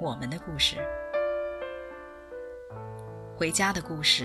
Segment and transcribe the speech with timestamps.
[0.00, 0.76] 我们的故事，
[3.36, 4.24] 回家的故事，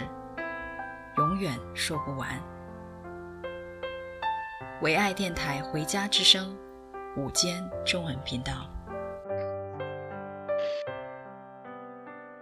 [1.18, 2.28] 永远说不完。
[4.82, 6.58] 唯爱电台《回家之声》
[7.22, 8.68] 午间中文频道，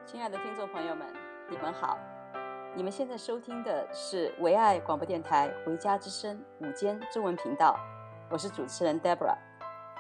[0.06, 1.06] 亲爱的听众朋友们，
[1.50, 1.98] 你们好！
[2.76, 7.78] 你们现在收听的是唯爱广播电台《回家之声》午间中文频道，
[8.30, 9.38] 我是主持人 Deborah。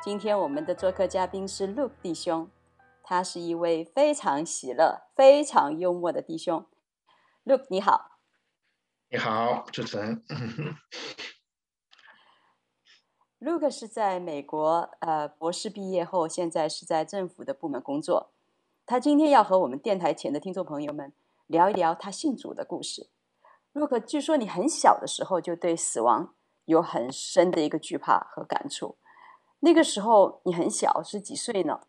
[0.01, 2.49] 今天我们的做客嘉宾是 Luke 弟兄，
[3.09, 6.65] 他是一位非常喜乐、非常幽默的弟兄。
[7.45, 8.19] Look，你好。
[9.09, 10.25] 你好，主持人。
[13.39, 18.31] Luke 是在美国呃博士毕业后，现在是在政府的部门工作。
[18.85, 21.13] 他今天要和我们电台前的听众朋友们
[21.45, 23.07] 聊一聊他信主的故事。
[23.71, 26.33] Luke，据说你很小的时候就对死亡
[26.65, 28.97] 有很深的一个惧怕和感触。
[29.61, 31.79] 那个时候你很小，是几岁呢？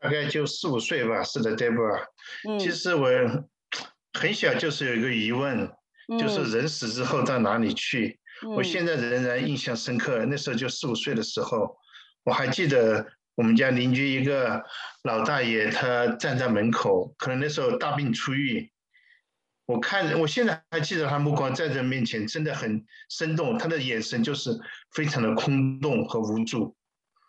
[0.00, 1.22] 大概就四五岁吧。
[1.22, 2.04] 是的，Deborah。
[2.48, 3.08] 嗯，其实我
[4.12, 5.70] 很小，就是有一个疑问。
[6.18, 8.18] 就是人死之后到哪里去？
[8.42, 10.24] 嗯、我现在仍然印象深刻。
[10.24, 11.76] 那时候就四五岁的时候，
[12.24, 14.64] 我还记得我们家邻居一个
[15.02, 18.72] 老大爷，他站在门口，可能那时候大病初愈。
[19.66, 23.58] 我看，我现在还记得他目光在这面前，真的很生动。
[23.58, 24.58] 他的眼神就是
[24.94, 26.74] 非常的空洞和无助。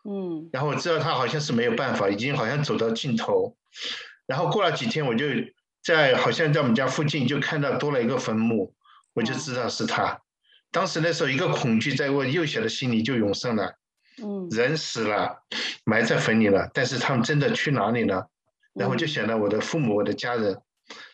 [0.04, 0.50] 嗯。
[0.52, 3.56] 然后我知道他好像是没有办法，已经好像走到尽头。
[4.28, 5.26] 然后过了几天，我就。
[5.82, 8.76] 在好像在我们家附近就看到多了一个坟墓，
[9.14, 10.20] 我就知道是他。
[10.72, 13.74] 当时那时候一个恐惧在我幼小的心里就涌上来。
[14.22, 15.42] 嗯，人死了，
[15.86, 18.30] 埋在坟里了，但是他们真的去哪里了？
[18.74, 20.62] 然后就想到我的父母，我的家人，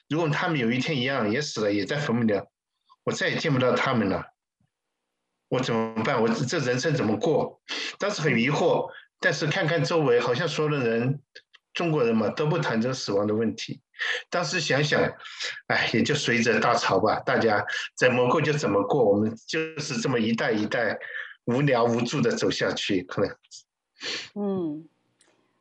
[0.10, 2.48] 如果他们有一天一样也死了，也在坟墓里了，
[3.04, 4.26] 我再也见不到他们了，
[5.56, 6.22] 我怎么办？
[6.22, 7.60] 我这人生怎么过？
[7.98, 8.90] 当时很疑惑，
[9.20, 11.20] 但是看看周围，好像所有的人。
[11.74, 13.82] 中国人嘛，都不谈这个死亡的问题。
[14.30, 15.02] 当时想想，
[15.68, 17.66] 哎，也就随着大潮吧，大家
[17.98, 20.98] 怎么过就怎么过，我们就是这么一代一代
[21.44, 23.30] 无聊无助的走下去，可能。
[24.36, 24.88] 嗯，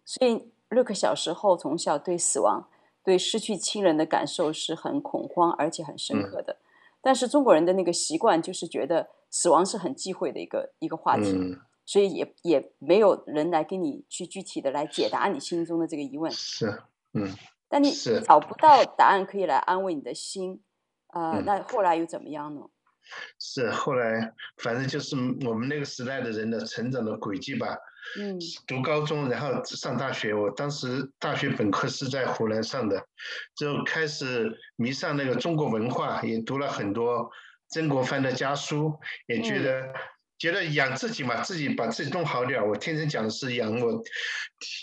[0.04, 2.68] 所以 Luke 小时候从小对死亡、
[3.02, 6.52] 对失去亲人的感受是很恐慌，而且很深刻的。
[6.52, 6.62] 嗯、
[7.02, 11.32] 但是中国人的那个习惯就是觉得死亡是很忌讳的一个一个话题。
[11.32, 16.32] 嗯所以也也没有人来跟你去具体的来解答你心中的这个疑问。
[16.32, 17.28] 是，嗯。
[17.68, 17.92] 但你
[18.24, 20.62] 找不到答案可以来安慰你的心，
[21.08, 22.62] 啊、呃，那后来又怎么样呢？
[23.38, 25.14] 是后来，反正就是
[25.46, 27.76] 我们那个时代的人的成长的轨迹吧。
[28.18, 28.38] 嗯。
[28.66, 30.32] 读高中，然后上大学。
[30.32, 33.06] 我当时大学本科是在湖南上的，
[33.54, 37.30] 就开始迷上那个中国文化，也读了很多
[37.68, 39.92] 曾国藩的家书，也觉得、嗯。
[40.36, 42.68] 觉得养自己嘛，自己把自己弄好点。
[42.68, 44.02] 我天天讲的是养我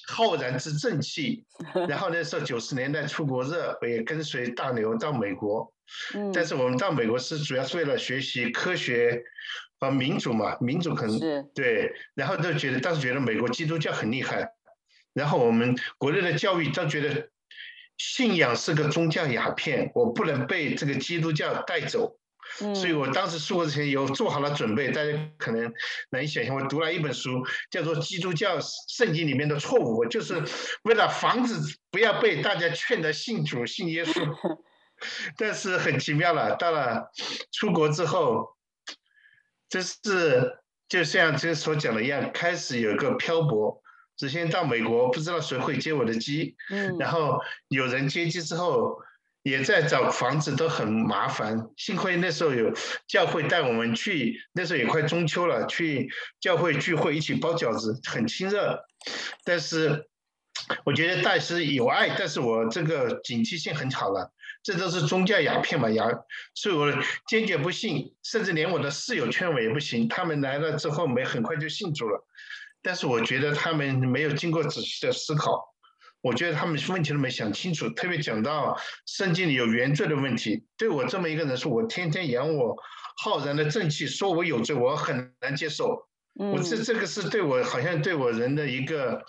[0.08, 1.46] 浩然之正气。
[1.90, 5.72] 然后那时候九十年代出国热，我也跟随大牛到美国。
[6.16, 6.32] 嗯。
[6.32, 9.22] 但是我们到美国是主要是为了学习科学
[9.78, 11.20] 和民主嘛，民主可能
[11.54, 11.94] 对。
[12.16, 14.54] 然后就觉得当时觉得美国基督教很厉害，
[15.14, 17.30] 然后我们国内的教育都觉得
[17.98, 22.18] 信仰是个宗教鸦片，我不能被这个基督教带走。
[22.58, 25.74] 所以我当时出国之前有做好了准备，大家可能
[26.10, 30.44] 难以想象，我读了一本书，叫做《基督教圣经里面的错误》，我就是
[30.84, 31.56] 为了防止
[31.90, 34.60] 不要被大家劝的信主、信耶稣。
[35.38, 37.12] 但是很奇妙了，到了
[37.52, 38.58] 出国之后，
[39.70, 43.82] 就是就像这所讲的一样，开始有一个漂泊。
[44.18, 47.40] 首先到美国，不知道谁会接我的机，嗯然后
[47.70, 49.02] 有人接机之后。
[49.44, 52.72] 也在找房子都很麻烦，幸亏那时候有
[53.08, 58.80] 教会带我们去，那时候也快中秋了，去教会聚会一起包饺子，很亲热。
[59.44, 60.08] 但是
[60.86, 66.06] 我觉得大师有爱，但是我这个警惕性很好了，这都是宗教鸦片嘛，鸦，
[66.54, 66.94] 所以我
[67.28, 70.08] 坚决不信，甚至连我的室友劝我也不行。
[70.08, 72.28] 他们来了之后没很快就信住了，
[72.84, 75.71] 但是我觉得他们没有经过仔细的思考。
[76.22, 80.64] 我觉得他们问题都没想清楚，特别讲到圣经里有原罪的问题。
[80.78, 82.76] 对我这么一个人说，我天天养我
[83.24, 86.08] 浩然的正气，说我有罪，我很难接受。
[86.36, 89.22] 我这这个是对我好像对我人的一个，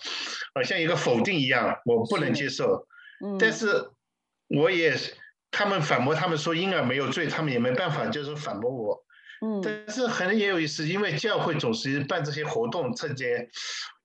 [0.55, 2.87] 好像一个否定一样，我不能接受。
[3.25, 3.89] 嗯，但是
[4.47, 4.95] 我也
[5.51, 9.03] 他们反驳，他们说婴儿没有罪，他们也没办法，就是反驳我。
[9.45, 13.49] 嗯，但是很也有意思，因为教会总是办这些活动，这些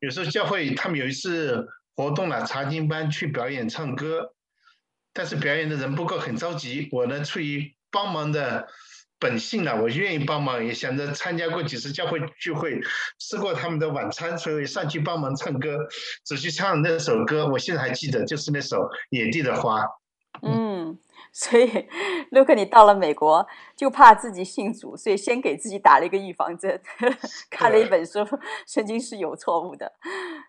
[0.01, 1.65] 有时候教会他们有一次
[1.99, 4.33] 活动了，查经班去表演唱歌，
[5.13, 6.89] 但是表演的人不够，很着急。
[6.93, 8.69] 我呢，出于帮忙的
[9.19, 12.81] 本性呢，我愿意帮忙，也想着参加过几次教会聚会，
[13.19, 15.89] 吃过他们的晚餐，所以上去帮忙唱歌，
[16.25, 18.77] 只去唱那首歌，我现在还记得，就是那首
[19.11, 19.81] 《野地的花》。
[20.43, 20.78] 嗯。
[21.41, 21.89] 所以，
[22.33, 23.47] 路克，你到了美国
[23.77, 26.83] 就怕自己信主，所以先给自己打了一个预防针，
[27.49, 28.27] 看了一本书，
[28.67, 29.93] 圣经是有错误的。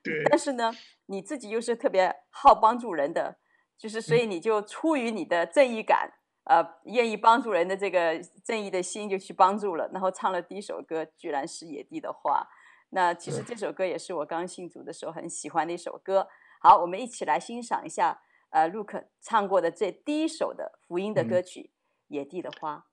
[0.04, 0.24] 对。
[0.28, 0.72] 但是呢，
[1.06, 3.38] 你自己又是特别好帮助人的，
[3.78, 6.12] 就是所以你就出于你的正义感，
[6.46, 9.88] 呃，愿意帮助人的这个正义的心，就去帮助了。
[9.94, 12.42] 然后唱了第一首歌，居然是《野地的花》。
[12.90, 16.28] 那其实这首歌也是我刚信主的时候很喜欢的一首歌。
[16.60, 18.22] 好，我们一起来欣赏一下。
[18.50, 21.72] 呃，Luke 唱过的这第一首的福音的歌曲《嗯、
[22.08, 22.86] 野地的花》。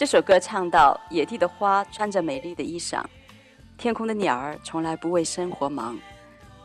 [0.00, 3.04] 这首歌唱到：野地的花穿着美丽的衣裳，
[3.76, 5.94] 天空的鸟儿从来不为生活忙。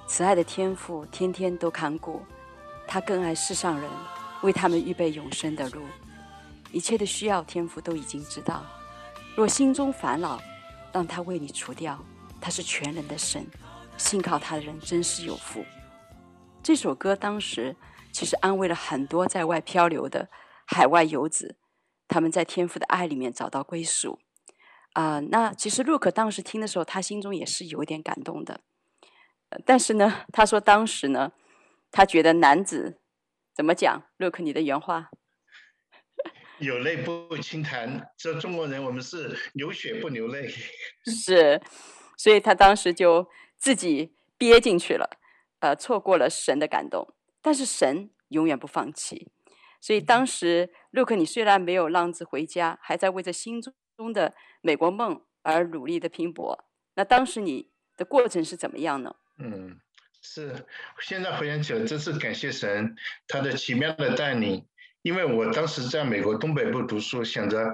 [0.08, 2.22] 慈爱的天父天天都看顾，
[2.88, 3.92] 他更爱世上人，
[4.42, 5.82] 为他们预备永生的路。
[6.72, 8.64] 一切的需要，天父都已经知道。
[9.36, 10.42] 若心中烦恼，
[10.94, 12.00] 让他为你除掉。
[12.40, 13.46] 他是全能的神，
[13.98, 15.62] 信靠他的人真是有福。
[16.64, 17.76] 这首歌当时
[18.14, 20.26] 其实安慰了很多在外漂流的
[20.64, 21.58] 海外游子。
[22.08, 24.20] 他们在天父的爱里面找到归属，
[24.94, 28.62] 啊、呃，那其实路克当时听的时候，他心中也是有一点感动的。
[29.66, 31.32] 但是呢， 他说当时呢，
[31.92, 33.00] 他觉得男子
[33.54, 35.10] 怎么讲？Luke，你的原话。
[36.60, 40.48] 有泪不轻弹，这中国人我们是流血不流泪。
[41.06, 41.62] 是，
[42.18, 45.18] 所以他当时就自己憋进去了，
[45.60, 47.14] 呃，错过了神的感动。
[47.42, 49.32] 但是神永远不放弃，
[49.86, 56.66] 所以当时 Luke，你虽然没有浪子回家，还在为着心中的美国梦而努力的拼搏。
[56.96, 59.16] 那当时你的过程是怎么样呢？
[59.38, 59.80] 嗯，
[60.24, 60.66] 是，
[61.00, 62.96] 现在回想起来，真是感谢神，
[63.28, 64.68] 他的奇妙的带领。
[65.04, 67.72] 因为我当时在美国东北部读书，想着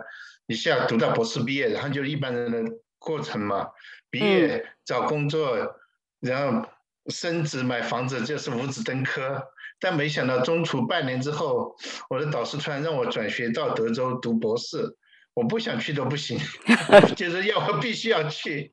[0.48, 3.70] 一下读到博士毕业，然后就一般人的过程嘛，
[4.10, 5.80] 毕业找工作，
[6.20, 6.68] 然后
[7.08, 9.54] 升职买房子，就是五子登科。
[9.82, 11.76] 但没想到中途半年之后，
[12.10, 14.96] 我的导师突然让我转学到德州读博士，
[15.34, 16.40] 我不想去都不行，
[17.18, 18.72] 就是要我必须要去，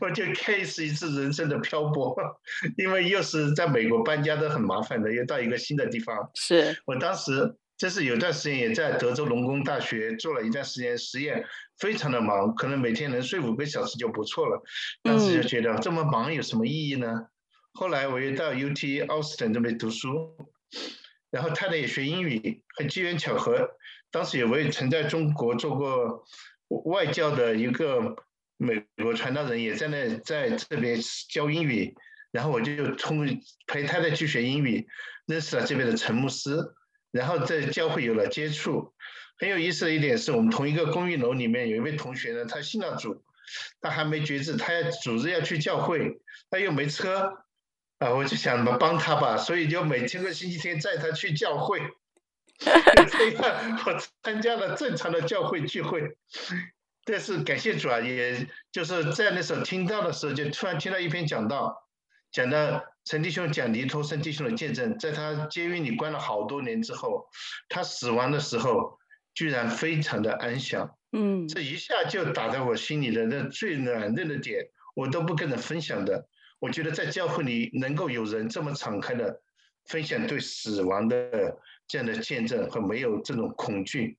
[0.00, 2.16] 我就开始一次人生的漂泊，
[2.76, 6.30] 因为又是在美国搬家都很麻烦的，又到一个新的地方。
[6.34, 7.54] 是我当时。
[7.78, 11.44] 这是有段时间也在德州农工大学做了一段时间实验，
[11.76, 14.62] 非常的忙，可能每天能睡五个小时就不错了。
[15.02, 17.26] 当时就觉得这么忙有什么意义呢？
[17.76, 20.34] 后来我又到 UT 奥斯汀这边读书，
[21.30, 23.68] 然后太太也学英语，很机缘巧合，
[24.10, 26.24] 当时有位曾在中国做过
[26.86, 28.16] 外教的一个
[28.56, 31.94] 美国传道人也在那在这边教英语，
[32.30, 33.26] 然后我就通
[33.66, 34.88] 陪太太去学英语，
[35.26, 36.56] 认识了这边的陈牧师。
[37.12, 38.92] 然后在教会有了接触，
[39.38, 43.22] 很有意思的一点是我们同一个公寓楼里面有一位同学呢，他信了主，
[43.80, 46.18] 他还没决志，他要组织要去教会，
[46.50, 47.45] 他又没车，
[47.98, 51.80] 啊，我就想着帮他吧，所以就每天个星期天载他去教会，
[52.60, 56.16] 这样我参加了正常的教会聚会，
[57.04, 61.82] 但是感谢主啊，也就是在那时候听到的时候，就突然听到一篇讲道。
[62.32, 67.28] 讲到陈弟兄讲尼托生弟兄的见证，在他监狱里关了好多年之后，
[67.70, 68.98] 他死亡的时候，
[69.32, 70.90] 居然非常的安详。
[71.12, 76.28] 嗯，这一下就打在我心里的那最软嫩的点，我都不跟人分享的。
[76.58, 79.40] 我觉得在教会里能够有人这么敞开的
[79.84, 84.18] 分享对死亡的这样的见证和没有这种恐惧，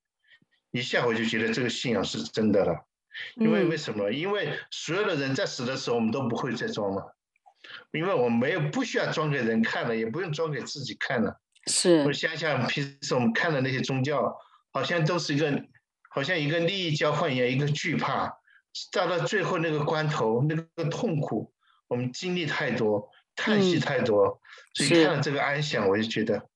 [0.72, 2.86] 一下我就觉得这个信仰是真的了。
[3.36, 4.12] 因为为什么？
[4.12, 7.16] 因为所有的人在死的时候，我们都不会再装了。
[7.92, 11.42] 因为我们没有不需要装给人看了，也不用装给自己看了。
[11.66, 14.38] 是我想想，平时我们看的那些宗教，
[14.72, 15.66] 好像都是一个，
[16.12, 18.38] 好像一个利益交换一样，一个惧怕，
[18.94, 21.52] 到了最后那个关头，那个痛苦，
[21.88, 24.42] 我们经历太多，叹息太多，
[24.80, 26.48] 嗯、所以看了这个安详，我就觉得，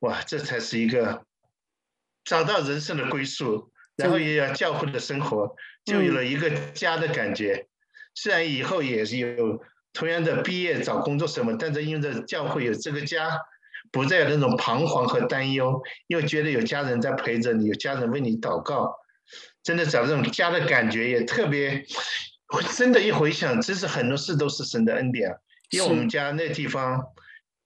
[0.00, 1.24] 哇，这才是一个
[2.24, 7.54] 找到人生的归宿，然后也要教会的生活，就有了一个家的感觉。
[7.54, 7.66] 嗯、
[8.14, 9.62] 虽然以后也是有。
[9.92, 13.30] 同样的毕业找工作什么，但是因为这教会有这个家，
[13.90, 18.94] 不再有那种彷徨和担忧，又觉得有家人在陪着你，有家人为你祷告，
[19.62, 21.86] 真的找这种家的感觉也特别。
[22.76, 25.36] 真的，一回想，真是很多事都是神的恩典。
[25.70, 27.04] 因为我们家那地方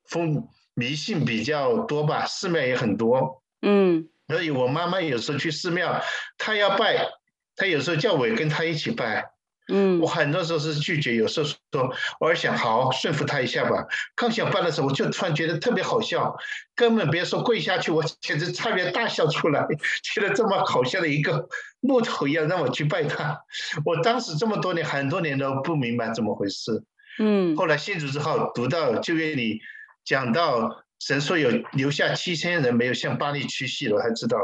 [0.09, 3.43] 风迷信比较多吧，寺庙也很多。
[3.61, 6.03] 嗯，所以我妈妈有时候去寺庙，
[6.39, 7.09] 她要拜，
[7.57, 9.31] 她有时候叫我跟她一起拜。
[9.73, 13.87] 嗯，我很多时候是拒绝，有时候说，我还想好顺服他一下吧。
[14.17, 16.37] 刚想办的时候，我就突然觉得特别好笑，
[16.75, 19.65] 根本别说跪下去，我简直差点大笑出来，
[20.03, 21.49] 觉得这么好笑的一个
[21.81, 23.41] 木头一样让我去拜他。
[23.85, 26.83] 我当时这么多年，很多年都不明白怎么回事。
[27.19, 29.61] 嗯，后来信主之后，读到旧约里
[30.05, 34.39] 讲到神说有留下七千人没有向巴黎屈膝了，我才知道，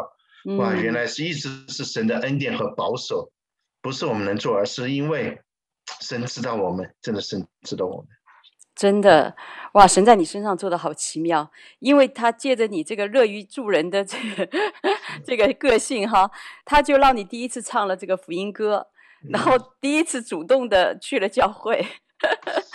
[0.59, 3.33] 哇，原来是一直是神的恩典和保守。
[3.87, 5.41] 不是我们能做，而是因为
[6.01, 8.09] 神知道我们，真的神知道我们。
[8.75, 9.37] 真的，
[9.75, 9.87] 哇！
[9.87, 14.49] 神在你身上做的好奇妙，因为他借着你这个乐于助人的这个
[15.25, 16.29] 这个个性哈，
[16.65, 18.89] 他就让你第一次唱了这个福音歌，
[19.31, 21.87] 然后第一次主动的去了教会。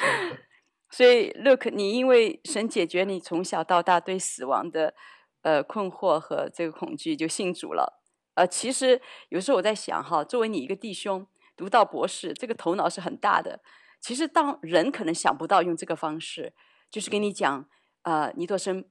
[0.90, 4.94] 所以，Luke，你因为神解决你从小到大对死亡的
[5.42, 8.01] 呃困惑和这个恐惧，就信主了。
[8.34, 13.62] 呃，其实有时候我在想哈，作为你一个弟兄，读到博士，这个头脑是很大的。
[14.00, 16.54] 其实当人可能想不到用这个方式，
[16.90, 17.68] 就是跟你讲，
[18.04, 18.86] 呃，尼托生，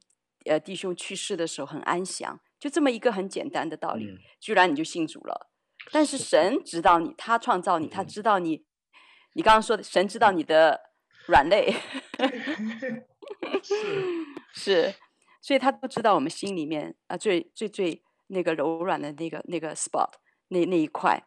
[0.44, 5.50] 呃，弟兄去世的时候很安详，就这么一个很简单的道理，嗯、居然你就信主了。
[5.90, 8.66] 但是神知道你，他创造你，他知道你，
[9.32, 10.92] 你刚刚说的，神知道你的
[11.26, 11.74] 软肋
[13.64, 13.74] 是
[14.52, 14.94] 是，
[15.40, 18.04] 所以他都知道我们心里面啊、呃，最最最。
[18.30, 20.10] 那个柔软的那个那个 spot，
[20.48, 21.22] 那那一块，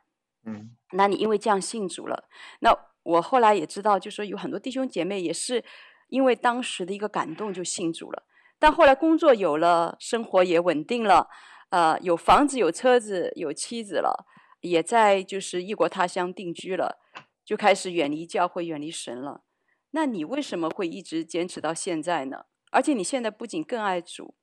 [0.45, 2.27] 嗯，那你因为这样信主了，
[2.59, 5.63] 那我后来也知道，就说有很多弟兄姐妹也是
[6.07, 8.23] 因为当时的一个感动就信主了。
[8.59, 11.27] 但后来工作有了，生活也稳定了，
[11.69, 14.25] 呃，有房子、有车子、有妻子了，
[14.61, 16.99] 也在就是异国他乡定居了，
[17.43, 19.43] 就开始远离教会、远离神了。
[19.91, 22.45] 那你为什么会一直坚持到现在呢？
[22.71, 24.33] 而且你现在不仅更爱主，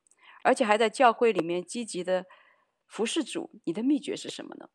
[0.45, 2.27] 而且还在教会里面积极的
[2.91, 4.69] 服侍主，你的秘诀是什么呢？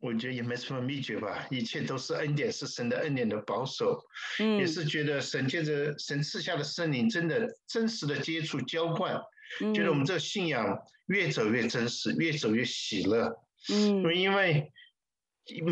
[0.00, 4.04] 我觉得也没什么秘诀吧，一切都是恩典，是神的恩典的保守。
[4.40, 9.22] 嗯，也是觉得神借着神赐下的圣灵，真的真实的接触浇灌，
[9.62, 13.32] 嗯，觉得我们这个信仰越走越真实，越走越喜乐。
[13.72, 14.70] 嗯，因为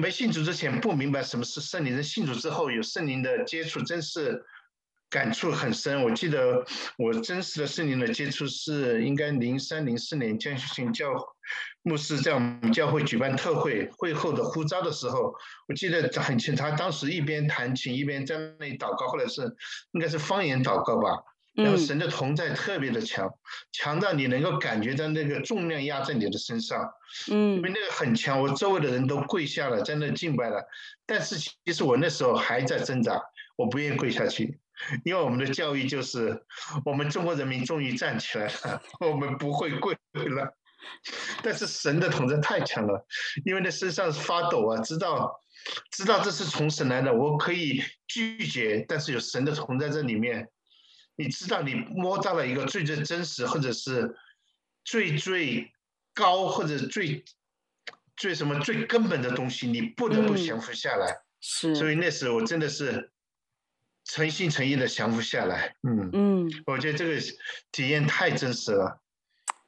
[0.01, 4.43] 没信主之前不明白什么是圣灵，信主之后有圣灵的接触，真是。
[5.13, 6.65] 感触很深，我记得
[6.97, 11.13] 我真实的圣灵的接触是应该零三零四年江信教
[11.83, 15.35] 牧师在我们教会举办特会会后的呼召的时候，
[15.69, 19.43] 我记得很清，他当时一边弹琴一边在那里祷告，或者是
[19.93, 21.11] 应该是方言祷告吧，
[21.53, 23.31] 然后神的同在特别的强，
[23.71, 26.91] 强到你能够感觉到那个重量压在你的身上，
[27.31, 30.65] 嗯，因为那个很强，我周围的人都跪下了，在那敬拜了，
[31.05, 33.21] 但是其实我那时候还在挣扎，
[33.57, 34.59] 我不愿意跪下去。
[35.05, 36.45] 因为我们的教育就是，
[36.85, 40.57] 我们中国人民终于站起来了， 我们不会跪了。
[41.45, 43.07] 但是神的统治太强了，
[43.45, 45.41] 因为那身上是发抖啊，知道
[45.93, 50.49] 知道这是从神来的，我可以拒绝，但是有神的同在这里面，
[51.15, 54.17] 你知道你摸到了一个最最真实，或者是
[54.85, 55.71] 最最
[56.15, 57.25] 高或者最
[58.17, 61.21] 最什么最根本的东西，你不得不降服下来。
[61.41, 63.12] 是，所以那时候我真的是。
[64.05, 66.11] 诚心诚意的降服下来，嗯。
[66.13, 67.21] 嗯，我觉得这个
[67.71, 69.01] 体验太真实了。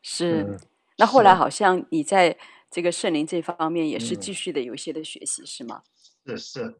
[0.03, 0.59] 是，嗯、
[0.99, 2.37] 那后来好像你在
[2.71, 5.83] 这个圣灵这方面也是继续的有一些的学习，嗯、是吗？
[6.27, 6.75] 是是，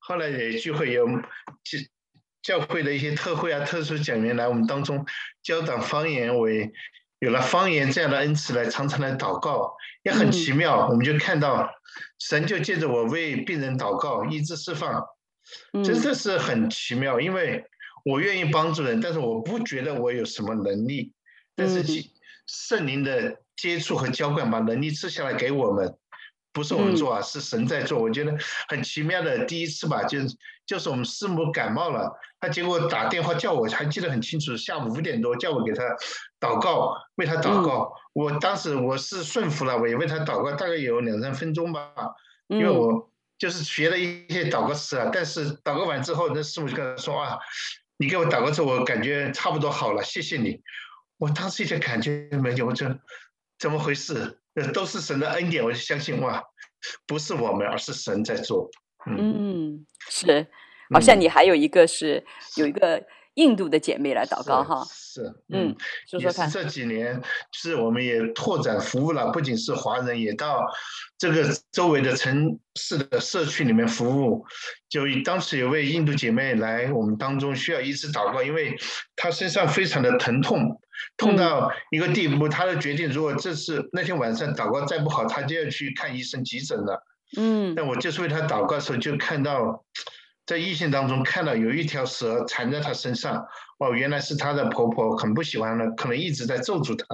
[0.00, 1.06] 后来也聚会有
[2.42, 5.04] 教会的一些特会啊、特殊讲员来我们当中
[5.42, 6.72] 教导方言，为
[7.18, 10.86] 有了方言这样的恩赐来常常来祷告，也很奇妙。
[10.86, 11.70] 嗯、我们就看到
[12.18, 15.04] 神就借着我为病人祷告，医治释放。
[15.84, 17.64] 真的是很奇妙，因为
[18.04, 21.12] 我愿意帮助人，但是我不觉得我有什么能力。
[21.54, 21.84] 但是
[22.46, 25.96] 圣灵的接触和浇灌把能力赐下来给我们，
[26.52, 27.98] 不是我们做啊，是神在做。
[28.00, 28.36] 我觉得
[28.68, 35.84] 很奇妙的第一次吧，就是就是我们师母感冒了，他结果打电话叫我，还记得很清楚，下午五点多叫我给他
[36.40, 37.92] 祷告，为他祷告。
[38.12, 41.92] 我当时我是顺服了，我也为他祷告，大概有两三分钟吧，
[42.48, 43.10] 因为我。
[43.38, 47.38] 就是学了一些祷告词啊，但是祷告完之后，那师傅就跟他说啊，
[47.96, 50.60] 你给我祷告之后，我感觉差不多好了，谢谢你。
[51.18, 52.86] 我当时一点感觉没有，我就
[53.58, 54.38] 怎么回事？
[54.72, 56.42] 都是神的恩典，我就相信哇，
[57.06, 58.70] 不是我们，而是神在做。
[59.06, 60.46] 嗯，嗯是，
[60.92, 62.24] 好像你还有一个是
[62.56, 63.04] 有一个。
[63.34, 65.74] 印度的姐妹来祷告哈，是，嗯，
[66.08, 66.48] 说说看。
[66.48, 67.20] 这几年
[67.52, 70.64] 是我们也拓展服务了，不仅是华人，也到
[71.18, 74.44] 这个周围的城市的社区里面服务。
[74.88, 78.76] 就当时有位印度姐妹来我们当中，需要医治祷告，因为
[79.16, 80.80] 她身上非常的疼痛，
[81.16, 87.02] 痛到一个地步，她的决定，如果这次那天晚上祷告再不好，她就要去看医生急诊了。
[87.36, 89.84] 嗯，但我就是为她祷告的时候，就看到。
[90.46, 93.46] 在异性当中看到有一条蛇缠在她身上，
[93.78, 97.06] 哦，原来是她的婆婆很不喜欢了，可能一直在咒诅她。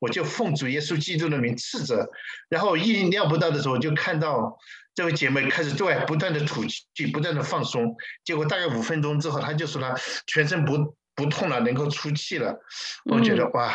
[0.00, 2.10] 我就奉主耶稣基督的名斥责，
[2.48, 4.58] 然后意料不到的时候，就看到
[4.96, 7.94] 这位姐妹开始对外不断的吐气，不断的放松。
[8.24, 9.94] 结果大概五分钟之后，她就说她
[10.26, 12.58] 全身不不痛了，能够出气了。
[13.04, 13.72] 我觉得哇，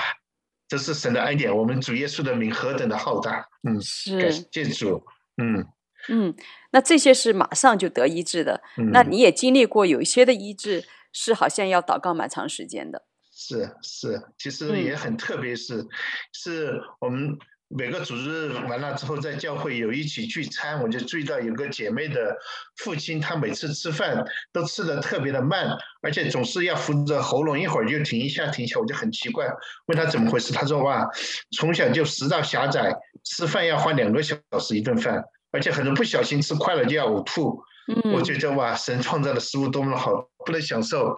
[0.68, 5.06] 这是神的恩典，我们主耶稣的名何等的浩大，嗯，是感谢主，
[5.42, 5.66] 嗯。
[6.10, 6.34] 嗯，
[6.72, 8.62] 那这些是马上就得医治的。
[8.78, 13.04] 嗯、那你也经历过有一些的医治是好像要祷告蛮长时间的。
[13.32, 15.86] 是是，其实也很特别是，
[16.34, 22.36] 是是我们每个主日完了之后，在教会有一起聚餐，我就注意到有个姐妹的
[22.78, 29.46] 父亲，他每次吃饭都吃的特别的慢，而且总是要扶着喉咙，一会儿就停一下停一下，我就很奇怪，
[29.86, 31.08] 问他怎么回事，他说哇，
[31.56, 32.92] 从小就食道狭窄，
[33.24, 35.24] 吃饭要花两个小时一顿饭。
[35.52, 41.16] 而且很多不小心吃快了就要呕吐，嗯、我觉得哇，神创造的食物多么好，不能享受，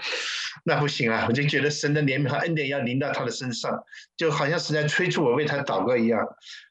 [0.63, 1.25] 那不行啊！
[1.27, 3.83] 我就觉得神的怜悯和恩典要临到他的身上，
[4.15, 6.23] 就好像是在催促我为他祷告一样。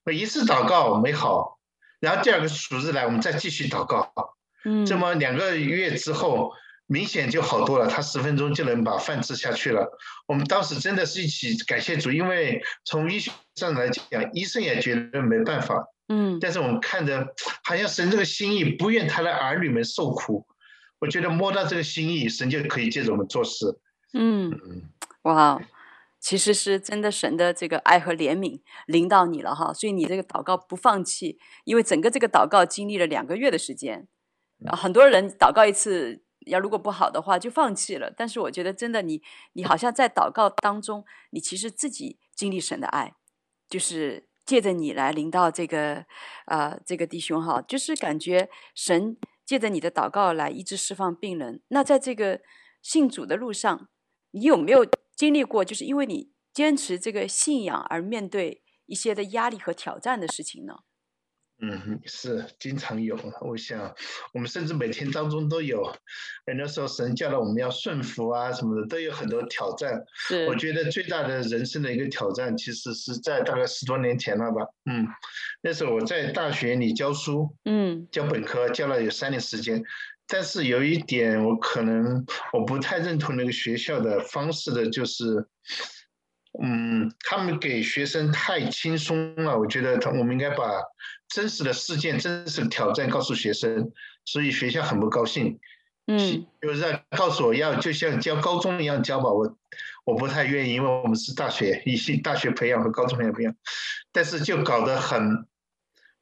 [0.05, 1.59] 我一次祷告没好，
[1.99, 4.12] 然后第二个主日来，我们再继续祷告。
[4.64, 6.53] 嗯，这么两个月之后，
[6.87, 9.88] 明显就好多了，他十分钟就能把饭吃下去了。
[10.27, 15.85] 我们当时真的是一起感谢主，因为从医学上来讲，医生也觉得没办法。
[16.09, 20.47] 嗯，但是我们看着好像神这个心意，不愿他的儿女们受苦。
[21.01, 23.79] 我觉得摸到这个心意，神就可以借着我们做事。
[24.14, 24.59] 嗯，
[25.23, 25.61] 哇，
[26.18, 34.09] 其实是真的神的这个爱和怜悯临到你了哈，所以你这个祷告不放弃，因为整个这个祷告经历了两个月的时间，
[34.66, 39.21] 啊，很多人祷告一次，要如果不好的话就放弃了，但是我觉得真的你
[39.53, 43.12] 你好像在祷告当中，你其实自己经历神的爱，
[43.68, 44.28] 就是。
[44.49, 46.07] 借着你来领到这个，
[46.47, 51.61] 啊、这个弟兄哈，就是感觉神借着你的祷告来医治释放病人。
[51.69, 52.41] 那在这个
[52.81, 53.91] 信主的路上，
[54.31, 60.77] 你有没有经历过，就是因为你坚持这个信仰而面对一些的压力和挑战的事情呢？
[61.61, 63.18] 嗯，是经常有。
[63.40, 63.92] 我想，
[64.33, 65.92] 我们甚至每天当中都有，
[66.47, 70.01] 很多时候神叫了我们要顺服啊什么的，都有很多挑战。
[70.14, 74.66] 是，我觉得最大的人生的一个挑战，其实是在大概十多年前了吧。
[74.88, 75.07] 嗯，
[75.61, 79.83] 那时候我在大学里教书，嗯，教本科教了有三年时间，
[80.29, 85.49] 但是有一点我可能我不太认同那个学校的方式的，就是。
[86.61, 90.64] 嗯，他们给学生太轻松了，我觉得他我们应该把
[91.29, 93.92] 真实的事件、真实的挑战告诉学生，
[94.25, 95.59] 所以学校很不高兴。
[96.09, 99.57] 嗯，就是在告诉我要就像教高中一样教吧，我
[100.05, 103.55] 我不太愿意，因为我们是大学，以大学培养和高中培养不一样，
[104.11, 105.47] 但是就搞得很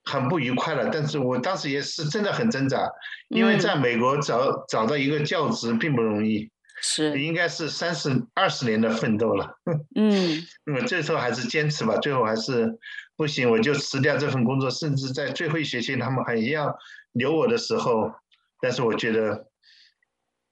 [0.05, 0.91] 很不愉快了。
[0.93, 2.91] 但是我当时也是真的很挣扎，
[3.29, 6.51] 因为在美国找找到一个教职并不容易。
[6.83, 9.59] 是，应该是三十二十年的奋斗了。
[9.97, 12.79] 嗯，嗯，最后还是坚持吧，最后还是
[13.17, 14.71] 不行，我就辞掉这份工作。
[14.71, 16.77] 甚至在最后一学期，他们还要
[17.13, 18.13] 留我的时候，
[18.61, 19.47] 但是我觉得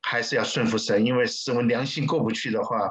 [0.03, 2.91] 还是要顺服神，因为是我良心过不去的话，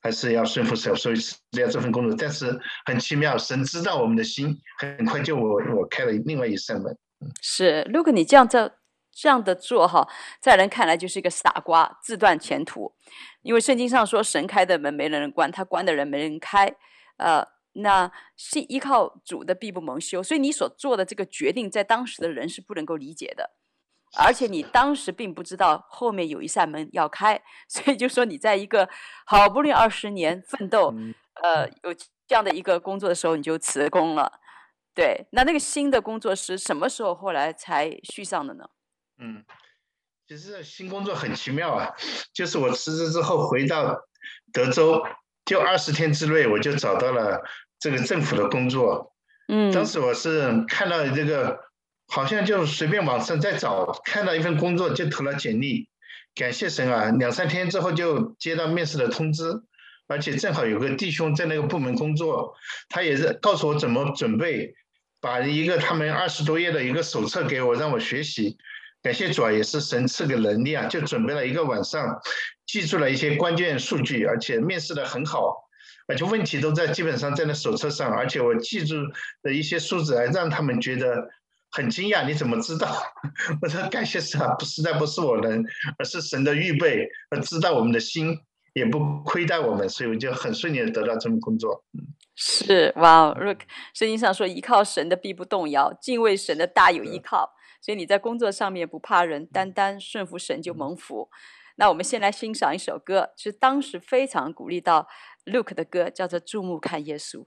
[0.00, 2.16] 还是要顺服神，所以辞掉这份工作。
[2.18, 6.96] 但是很奇妙，神知道我们的心，很快就我我开了另外一扇门。
[7.42, 8.72] 是，Luke，你这样在。
[9.14, 10.08] 这样的做哈，
[10.40, 12.92] 在人看来就是一个傻瓜，自断前途。
[13.42, 16.74] 因为圣经上说，神开的门没人能关，他关的人没人开。
[17.18, 20.22] 呃，那是依靠主的必不蒙羞。
[20.22, 23.50] 所以你所做的这个决定，在当时的人是不能够理解的。
[24.16, 28.88] 而且你当时并不知道后面有一扇门要开，所以就说你在一个
[29.26, 30.94] 好不容易二十年奋斗，
[31.42, 31.92] 呃，有
[32.26, 34.40] 这样的一个工作的时候，你就辞工了。
[34.94, 38.70] 对，那那个新的工作是什么时候后来才续上的呢？
[39.18, 39.44] 嗯，
[40.26, 41.90] 其实新工作很奇妙啊，
[42.34, 44.00] 就是我辞职之后回到
[44.52, 45.02] 德州，
[45.44, 47.42] 就二十天之内我就找到了
[47.78, 49.12] 这个政府的工作。
[49.48, 51.60] 嗯，当时我是看到这个，
[52.08, 55.88] 好像就随便网上在找，看到一份工作就投了简历，
[56.34, 59.62] 感谢神啊，两三天之后就接到面试的通知，
[60.08, 62.54] 而且正好有个弟兄在那个部门工作，
[62.88, 64.74] 他也是告诉我怎么准备，
[65.20, 68.56] 把一个他们二十多页的一个手册给我让我学习。
[69.04, 72.18] 感谢主啊，也是神赐给能力啊，就准备了一个晚上，
[72.66, 75.68] 记住了一些关键数据，而且面试的很好，
[76.08, 78.96] 而且问题都在基本上在那手册上，而且我记住
[79.42, 81.28] 的一些数字还让他们觉得
[81.70, 82.26] 很惊讶。
[82.26, 82.88] 你怎么知道？
[83.60, 85.62] 我说感谢神啊，不实在不是我能，
[85.98, 88.38] 而是神的预备，而知道我们的心，
[88.72, 91.84] 也不亏待我们，所以我就很顺利的得到这份工作。
[92.36, 93.58] 是哇，Look，
[93.92, 97.52] 圣经上说依靠神的必不动摇，敬畏神的大有依靠。
[97.84, 101.28] 所以你在工作上面不怕人，单单顺服神就蒙福。
[101.76, 105.06] 那我们先来欣赏一首歌，是当时非常鼓励到
[105.44, 107.40] Luke 的歌，叫做《注目看耶稣》。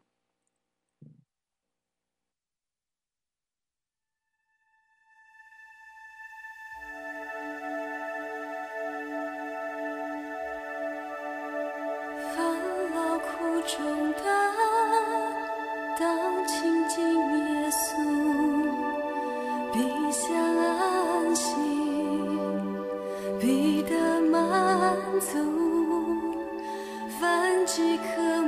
[12.36, 14.54] 烦恼苦重担，
[16.00, 18.57] 当亲近耶稣。
[19.78, 21.54] 必享安息，
[23.40, 25.38] 必得满足，
[27.20, 28.42] 凡饥渴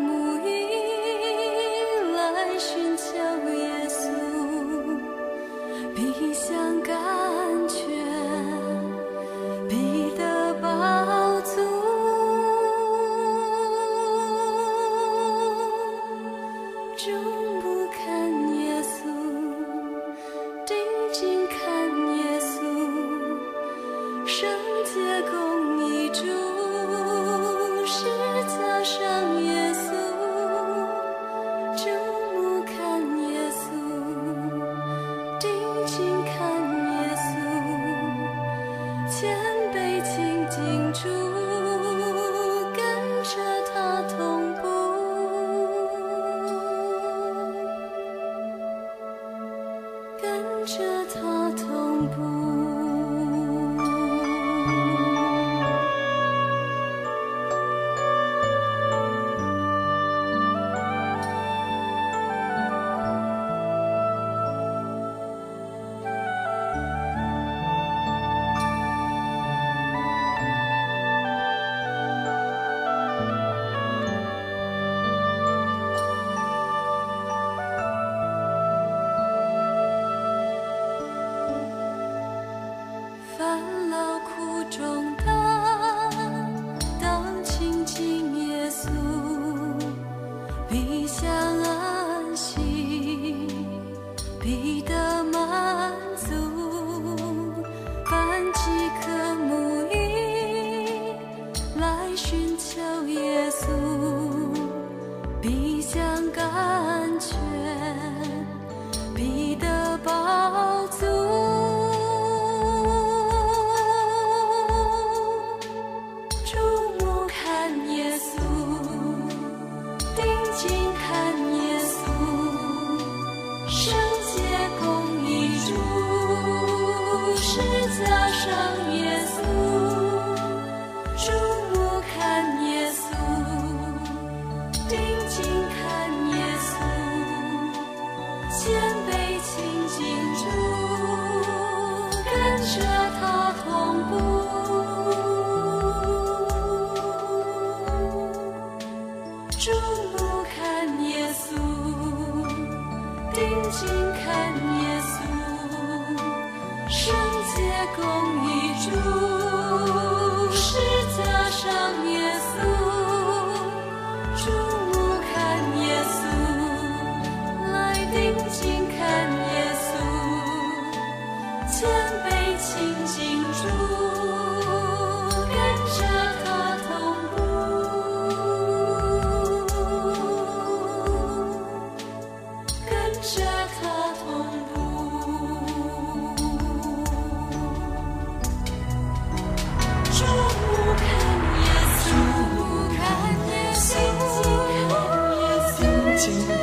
[196.29, 196.58] watching.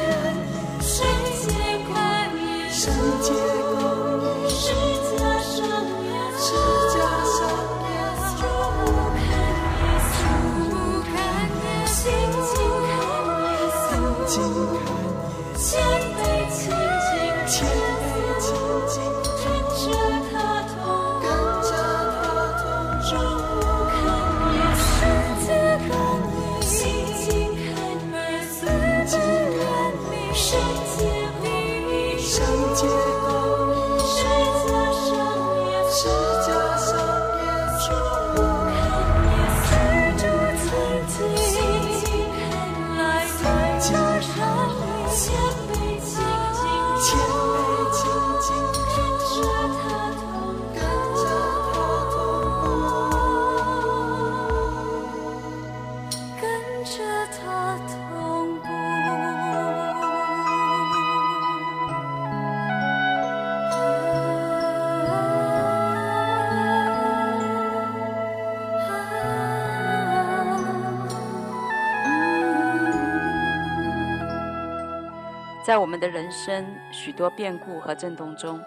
[75.67, 78.65] 在我们的人生许多变故和震动中，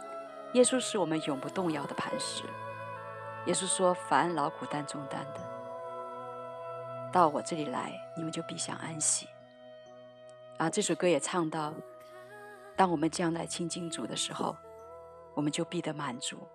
[0.51, 2.43] 耶稣是我们永不动摇的磐石。
[3.45, 5.39] 耶稣说：“凡劳苦担重担的，
[7.09, 9.29] 到我这里来，你们就必享安息。”
[10.59, 11.73] 啊，这首歌也唱到：
[12.75, 14.57] 当我们将来亲近主的时候，
[15.35, 16.45] 我们就必得满足。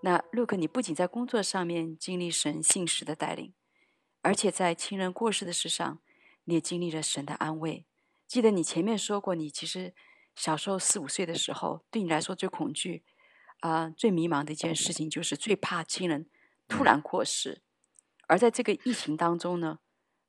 [0.00, 3.54] 那路克，你不仅在工作上面经历神信实的带领，
[4.22, 6.00] 而且在亲人过世的事上，
[6.46, 7.86] 你也经历了神的安慰。
[8.32, 9.94] 记得你前面说过，你其实
[10.34, 13.04] 小时候四五岁的时候，对你来说最恐惧
[13.60, 16.30] 啊、呃、最迷茫的一件事情，就是最怕亲人
[16.66, 17.60] 突然过世。
[18.28, 19.80] 而在这个疫情当中呢，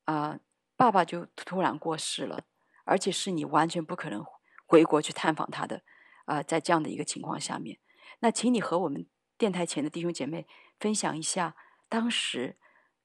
[0.03, 0.39] 啊、呃，
[0.75, 2.43] 爸爸就突然过世了，
[2.83, 4.21] 而且是你完全不可能
[4.65, 5.77] 回国去探访他的
[6.25, 7.79] 啊、呃，在这样的一个情况下面，
[8.19, 10.45] 那请你和我们电台前的弟兄姐妹
[10.77, 11.55] 分享一下，
[11.87, 12.57] 当时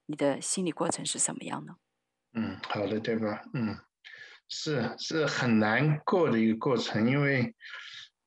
[0.07, 1.77] 你的心理过程是什么样呢？
[2.33, 3.45] 嗯，好的，对吧？
[3.55, 3.79] 嗯。
[4.49, 7.55] 是是很难过的一个过程，因为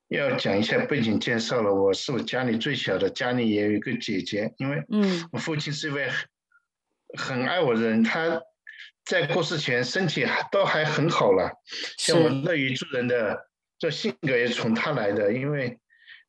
[0.08, 1.74] 要讲一下背景介绍了。
[1.74, 4.54] 我是我家里最小的，家里也有一个姐姐。
[4.58, 6.10] 因为嗯，我父亲是一位
[7.18, 8.42] 很爱我的人，他
[9.04, 11.52] 在过世前身体都还很好了，
[11.98, 15.80] 像我乐于助人的这性格也从他来的，因为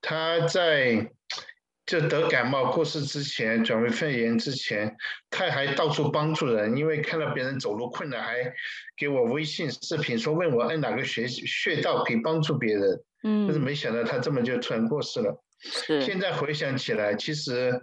[0.00, 1.10] 他在。
[1.84, 4.96] 就得感冒过世之前，转为肺炎之前，
[5.30, 8.52] 他还到处帮助人，因为看到别人走路困难，还
[8.96, 13.02] 给我微信视频说问我按哪个穴穴道可以帮助别人。
[13.24, 15.42] 嗯，但是没想到他这么就突然过世了。
[15.60, 16.00] 是。
[16.00, 17.82] 现在回想起来，其实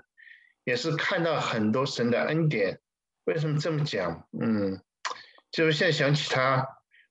[0.64, 2.80] 也是看到很多神的恩典。
[3.26, 4.28] 为什么这么讲？
[4.42, 4.82] 嗯，
[5.52, 6.66] 就是现在想起他。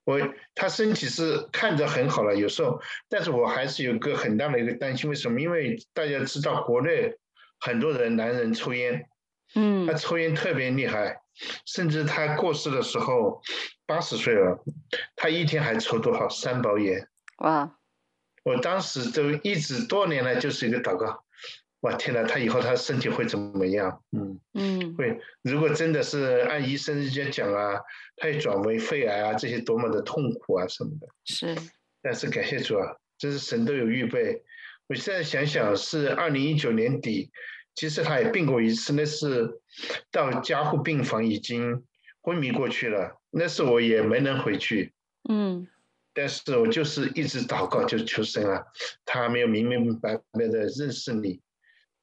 [0.08, 0.18] 我
[0.54, 5.10] 他身体是看着很好了，有时候，但是我还是有个很大的一个担心。
[5.10, 5.38] 为什么？
[5.38, 7.12] 因为大家知道国内
[7.60, 9.06] 很多人男人抽烟，
[9.54, 11.20] 嗯，他抽烟特别厉害，
[11.66, 13.42] 甚至他过世的时候
[13.84, 14.64] 八十岁了，
[15.14, 17.06] 他一天还抽多少三包烟？
[17.40, 17.70] 哇！
[18.44, 21.22] 我当时都一直多年来就是一个祷告，
[21.80, 24.02] 哇天哪，他以后他的身体会怎么样？
[24.10, 25.20] 嗯嗯，会。
[25.42, 27.80] 如果真的是按医生直接讲啊，
[28.16, 31.06] 他也转为肺癌啊，这些多么的痛苦啊什么的。
[31.24, 31.56] 是，
[32.02, 34.42] 但是感谢主啊，这是神都有预备。
[34.88, 37.30] 我现在想想，是二零一九年底，
[37.74, 39.60] 其实他也病过一次，那是
[40.10, 41.84] 到加护病房已经
[42.22, 44.92] 昏迷过去了，那时我也没能回去。
[45.28, 45.68] 嗯。
[46.14, 48.64] 但是我就是一直祷告，就求神啊，
[49.04, 51.40] 他没有明明白白的认识你，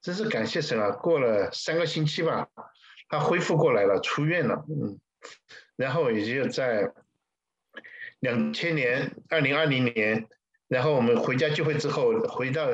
[0.05, 0.91] 真是感谢神啊！
[0.91, 2.47] 过了三个星期吧，
[3.09, 4.99] 他恢复过来了，出院了，嗯，
[5.75, 6.91] 然后也就在
[8.19, 10.27] 两千年二零二零年，
[10.67, 12.67] 然后我们回家聚会之后，回到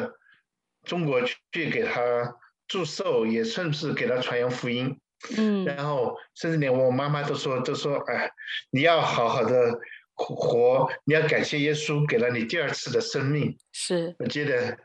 [0.83, 2.35] 中国去给他
[2.67, 4.99] 祝寿，也算是给他传扬福音，
[5.37, 8.29] 嗯，然后甚至连我妈妈都说都说，哎，
[8.71, 9.79] 你要好好的。
[10.13, 14.77] 活，你要感谢耶稣给了你第二次的生命，是我觉得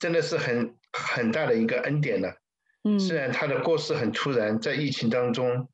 [0.00, 2.34] 真的是很很大的一个恩典了。
[2.82, 5.68] 嗯，虽然他的过世很突然，在疫情当中，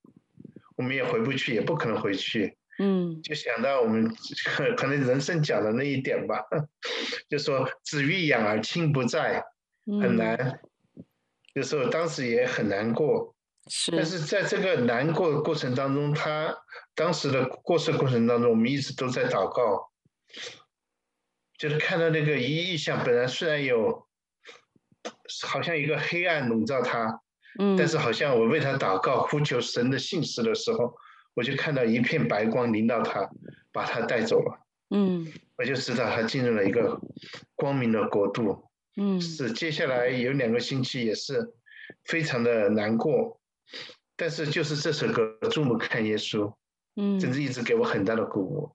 [0.76, 2.58] 我们也回不去，也不可能回去。
[2.78, 6.44] 嗯，就想到我们可可能人生讲的那一点吧，
[7.30, 9.42] 就说子欲养而亲不在，
[10.02, 10.60] 很难。
[11.54, 13.34] 有时候当时也很难过。
[13.68, 16.54] 是，但是在这个难过的过程当中，他
[16.94, 19.90] 当时的过世过程当中，我们一直都在祷告，
[21.56, 24.05] 就是看到那个一意象，本来虽然有
[25.46, 27.20] 好像一个黑暗笼罩他，
[27.58, 30.94] 嗯，但是好像我为他祷告呼求神的信实的时候，
[31.34, 33.28] 我就看到一片白光临到他，
[33.72, 34.58] 把他带走了，
[34.90, 35.26] 嗯，
[35.58, 37.00] 我就知道他进入了一个
[37.54, 38.64] 光明的国度，
[38.96, 41.54] 嗯，是接下来有两个星期也是
[42.04, 43.40] 非常的难过。
[44.18, 46.38] 但是就是这首歌《注目看耶稣》，
[46.96, 48.72] 嗯，真是一直给我很大的鼓舞。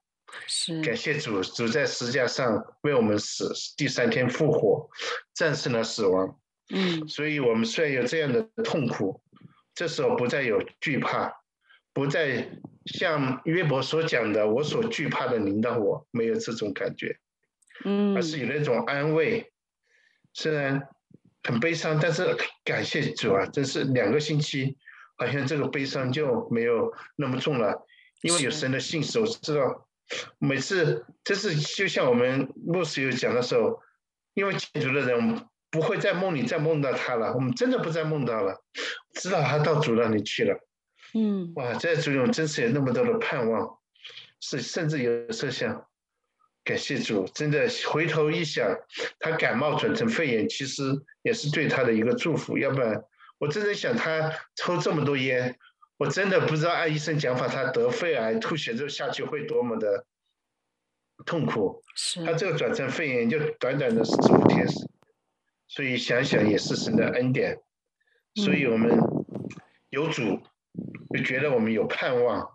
[0.48, 4.90] 是，感谢主，主在十字架上为我们死，第三天复活，
[5.34, 6.40] 战胜了死亡。
[6.74, 9.22] 嗯，所以我们虽然有这样的痛苦，
[9.76, 11.34] 这时候不再有惧怕，
[11.94, 12.50] 不再
[12.86, 17.18] 像约伯所讲的“我所惧怕的临到我”，没有这种感觉，
[17.86, 19.52] 嗯，而是有那种安慰。
[20.34, 20.88] 虽然。
[21.44, 23.44] 很悲伤，但是感谢主啊！
[23.48, 24.78] 真是两个星期，
[25.18, 27.84] 好像这个悲伤就没有那么重了，
[28.22, 29.88] 因为有神的信使，我知道
[30.40, 33.80] 每次就是就像我们牧师有讲的时候，
[34.34, 38.64] 因为信主的人不会在梦里再梦到他了，我们真的不再梦到了，
[39.16, 40.60] 知道他到主那里去了。
[41.14, 43.78] 嗯，哇，在主中真是有那么多的盼望，
[44.40, 45.86] 是甚至有时候想。
[46.64, 48.78] 感谢主，真的回头一想，
[49.20, 50.84] 他感冒转成肺炎，其实
[51.24, 52.56] 也是对他的一个祝福。
[52.56, 53.04] 要不然，
[53.40, 55.58] 我真的想他抽这么多烟，
[56.02, 60.08] 我真的不知道按医生讲法，他得肺癌吐血之后下去会多么的
[61.28, 61.84] 痛苦。
[61.96, 62.26] 是。
[62.26, 64.66] 他这个转成肺炎就短短的十五天，
[65.68, 67.60] 所以想想也是神的恩典。
[68.34, 68.98] 所以我们
[69.92, 70.42] 有主，
[71.14, 72.50] 就觉得我们有盼望，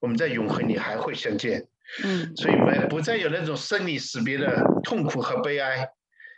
[0.00, 1.68] 我们在永恒里还会相见。
[2.02, 5.86] 嗯，所以没不再有那种生离死别的痛苦和悲哀，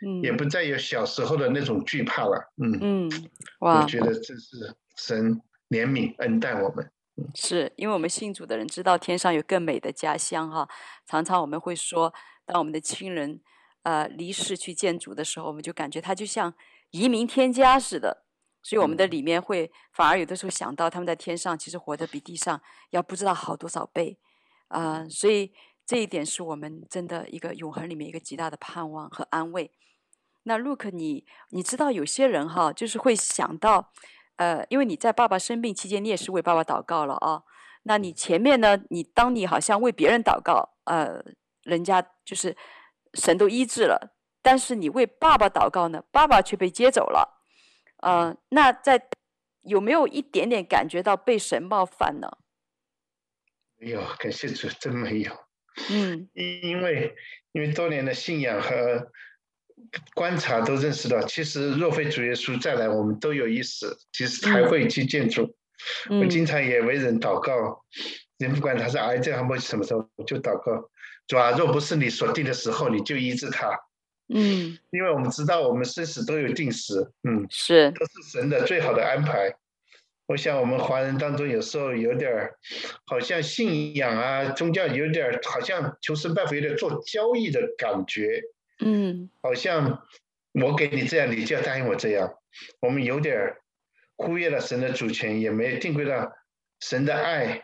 [0.05, 3.29] 嗯，也不再有小时候的那种惧怕了，嗯嗯，
[3.61, 6.91] 哇，我觉得这是神怜悯恩待我们，
[7.35, 10.67] 是因为我们信主的人知道天上有更美的家乡哈，
[11.05, 12.13] 常常我们会说，
[12.45, 13.39] 当我们的亲人
[13.83, 16.53] 呃离世去见主的时候，我们就感觉他就像
[16.91, 18.25] 移民天家似的，
[18.63, 24.17] 所以我们的里面会反而有的时候想到他们在天上其实活得比地上要不知道好多少倍。
[24.69, 25.51] 啊、呃，所以
[25.85, 29.71] 这一点是我们真的一个永恒里面一个极大的盼望和安慰。
[30.43, 33.91] 那 Luke，你你知道有些人哈，就是会想到，
[34.39, 37.43] 呃，因为你在爸爸生病期间，你也是为爸爸祷告了啊。
[37.83, 41.21] 那你前面呢，你当你好像为别人祷告，呃，
[41.63, 42.55] 人家就是
[43.15, 47.43] 神都医治了，但是你为爸爸祷告呢，爸爸却被接走了。
[47.97, 49.09] 呃，那在
[49.63, 52.37] 有没有一点点感觉到被神冒犯呢？
[53.75, 55.33] 没有，感谢主，真没有。
[55.91, 57.13] 嗯，因因为
[57.51, 59.11] 因为多年的信仰和
[60.13, 65.55] 观察都认识到，其实若非主耶稣再来，我们都有意识，其实还会去建筑。
[66.09, 67.83] 嗯、我经常也为人祷告，
[68.37, 70.89] 人不管他是癌症还是什么时候，我就祷告。
[71.27, 73.69] 主啊，若不是你所定的时候，你就医治他。
[74.33, 79.55] 嗯，因为我们知道我们生死都有定时，嗯，是，都是神的最好的安排。
[80.27, 82.53] 我想我们华人当中有时候有点儿，
[83.05, 88.43] 好像信仰啊宗教有点儿，好像求神拜佛有点做交易的感觉，
[88.79, 90.05] 嗯，好像
[90.53, 92.33] 我给你这样，你就要答应我这样，
[92.81, 93.61] 我们有点儿
[94.15, 96.31] 忽略了神的主权，也没定规到
[96.79, 97.63] 神的爱、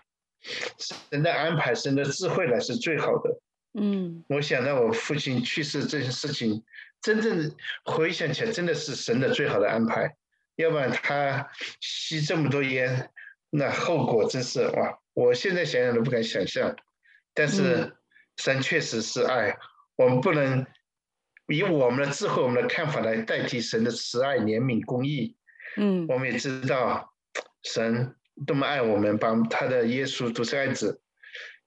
[1.09, 3.39] 神的安排、神的智慧来是最好的，
[3.80, 6.63] 嗯，我想到我父亲去世这件事情，
[7.01, 7.55] 真正
[7.86, 10.16] 回想起来，真的是神的最好的安排。
[10.57, 11.49] 要不然他
[11.82, 13.11] 吸这么多烟，
[13.49, 14.97] 那后果真是哇！
[15.13, 16.74] 我现在想想都不敢想象。
[17.34, 17.93] 但是
[18.38, 19.57] 神确实是爱，
[19.97, 20.66] 我们不能
[21.48, 25.36] 以我们的智慧、我们的看法来代替神的慈爱、怜悯、公义。
[25.78, 27.14] 嗯，我们也知道
[27.64, 28.16] 神
[28.48, 31.02] 多么爱我们，把他的耶稣独生爱子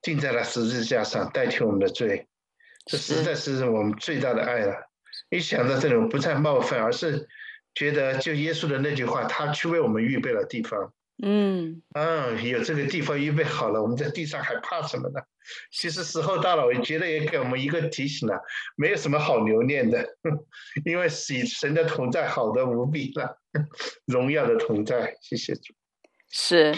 [0.00, 2.26] 钉在了十字架上，代替我们的罪。
[2.86, 4.74] 这实在是我们最大的爱了。
[5.30, 7.28] 一想到这种，不再冒犯，而是
[7.74, 10.92] 觉得就耶稣的那句话，他去为我们预备了地方。
[11.20, 15.20] 嗯，啊，有这个地方预备好了，我们在地上还怕什么呢？
[15.72, 18.40] 其实时候到了，我觉得也给我们一个提醒了，
[18.76, 20.06] 没有什么好留恋的，
[20.84, 23.36] 因为是神的同在好的无比了，
[24.06, 25.16] 荣耀的同在。
[25.20, 25.74] 谢谢主。
[26.30, 26.72] 是，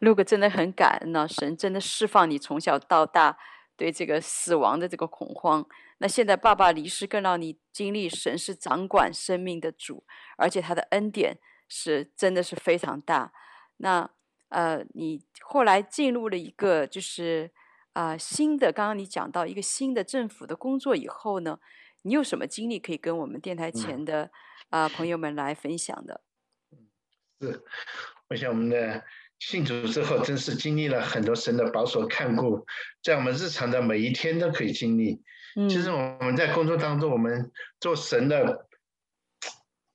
[0.00, 3.38] 路哥真的很感恩呢，神真的释放你从小到大
[3.76, 5.66] 对这个死亡的这个恐慌。
[5.98, 10.04] 那现在爸爸离世，更让你经历神是掌管生命的主，
[10.36, 13.32] 而且他的恩典是真的是非常大。
[13.82, 14.10] 那
[14.50, 17.50] 呃，你后来进入了一个就是
[17.92, 21.58] 啊、呃、新的，刚刚你讲到一个新的政府的工作以后呢，
[22.02, 24.24] 你有什么经历可以跟我们电台前的
[24.68, 26.20] 啊、嗯呃、朋友们来分享的？
[27.40, 27.64] 是，
[28.28, 29.02] 我想我们的
[29.38, 32.66] 信主之后，真是经历了很多神的保守看顾，
[33.02, 35.22] 在我们日常的每一天都可以经历。
[35.56, 37.50] 嗯，其实我们在工作当中，我们
[37.80, 38.66] 做神的。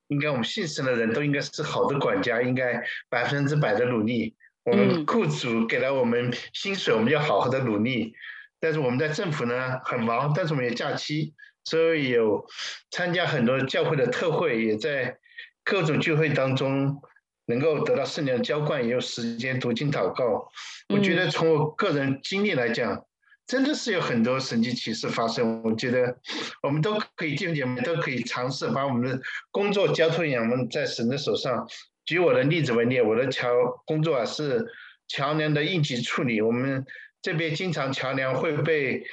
[0.08, 4.36] 应该我们信神的人都应该是好的管家，应该百分之百的努力。
[4.64, 8.14] 我们雇主给了我们薪水，我们要好好的努力。
[8.60, 11.34] 但是我们在政府呢很忙，但是我们有假期，
[11.64, 12.46] 所以有
[12.92, 15.18] 参加很多教会的特会，也在
[15.64, 17.02] 各种聚会当中
[17.46, 20.50] 能够得到圣灵的浇灌，也有时间读经祷告。
[20.90, 23.06] 我觉得从我个人经历来讲。
[23.48, 26.18] 真的是有很多神迹奇事发生，我觉得
[26.64, 29.22] 我们都可以，弟兄姐妹都可以尝试把我们的
[29.52, 31.68] 工作交托我们在神的手上。
[32.06, 33.48] 举我的例子为例，我的桥
[33.86, 34.66] 工作啊是
[35.08, 36.86] 桥梁的应急处理，我们
[37.22, 39.04] 这边经常桥梁会被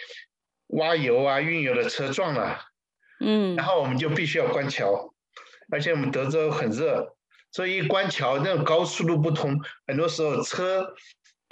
[0.68, 2.59] 挖油啊、运油的车撞了，
[3.20, 5.12] 嗯，然后我们就必须要关桥，
[5.70, 7.16] 而且我们德州很热，
[7.51, 10.95] 所以一关桥，那种高速路不通，很多时候车。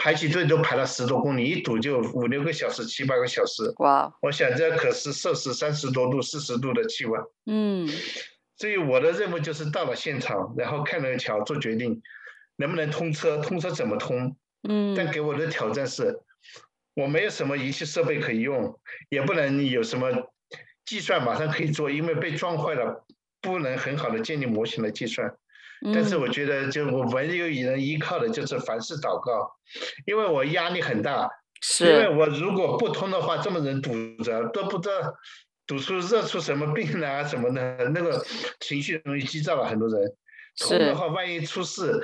[0.03, 3.71] 排起队都排了十多公里，一堵就五六个小时、七八个小时。
[3.81, 4.11] 哇！
[4.23, 7.21] 我想这可是摄氏三十多度、四十度的气温。
[7.45, 7.87] 嗯。
[8.57, 12.01] 所以我的任务就是到了现场，然后看那个桥做决定，
[12.57, 14.35] 能不能通车，通车怎么通。
[14.67, 14.95] 嗯。
[14.97, 16.19] 但给我的挑战是，
[16.95, 18.81] 我没有什么仪器设备可以用，
[19.11, 20.33] 也不能有什么
[20.87, 23.05] 计算马上可以做，因为被撞坏了，
[23.43, 25.31] 不能很好的建立模型来计算。
[25.95, 29.51] 但是我觉得，就我唯有与人依靠的就是凡事祷告，
[30.07, 31.29] 因为我压力很大，
[31.63, 33.91] 是因为我如果不通的话，这么人堵
[34.23, 35.15] 着都不知道
[35.67, 38.25] 堵出热出什么病啊什么的，那个
[38.61, 40.15] 情绪容易激躁了很多人。
[40.59, 42.03] 通的话，万一出事，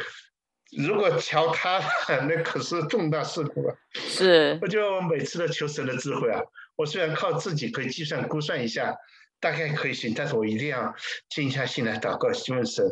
[0.79, 1.85] 如果桥塌了，
[2.29, 3.77] 那可是重大事故了。
[3.93, 6.41] 是，我就每次都求神的智慧啊！
[6.77, 8.97] 我虽然靠自己可以计算估算一下，
[9.41, 10.95] 大概可以行，但是我一定要
[11.29, 12.85] 静下心来祷告，希望神。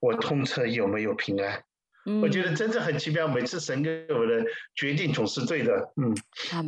[0.00, 1.62] 我通车有没有平安？
[2.04, 3.28] 嗯，我觉得真的很奇妙。
[3.28, 6.16] 每次神给我的决定总是对的，嗯，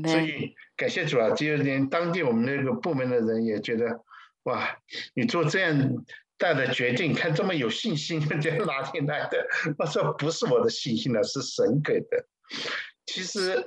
[0.08, 1.30] 所以感谢主啊！
[1.30, 4.04] 就连当地我们那个部门的人也觉得，
[4.44, 4.78] 哇，
[5.14, 6.04] 你做这样
[6.38, 9.46] 大的决定，看这么有信心， 这哪里来的？
[9.78, 12.26] 我说不是我的信心了，是神给的。
[13.06, 13.64] 其实